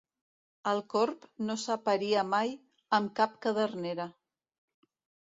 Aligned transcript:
El 0.69 0.79
corb 0.93 1.25
no 1.49 1.55
s'aparia 1.63 2.23
mai 2.29 2.53
amb 2.99 3.11
cap 3.19 3.35
cadernera. 3.47 4.07